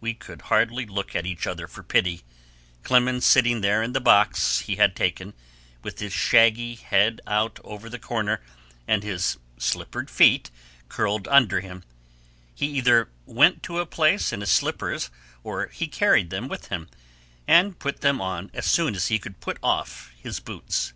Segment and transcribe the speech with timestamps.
[0.00, 2.22] We could hardly look at each other for pity,
[2.82, 5.32] Clemens sitting there in the box he had taken,
[5.84, 8.40] with his shaggy head out over the corner
[8.88, 10.50] and his slippered feet
[10.88, 11.84] curled under him:
[12.52, 15.08] he either went to a place in his slippers
[15.44, 16.88] or he carried them with him,
[17.46, 20.92] and put them on as soon as he could put off his boots.